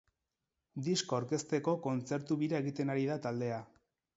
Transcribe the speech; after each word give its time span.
Diskoa 0.87 1.17
aurkezteko 1.19 1.75
kontzertu-bira 1.85 2.63
egiten 2.65 2.93
ari 2.95 3.07
da 3.11 3.19
taldea. 3.29 3.65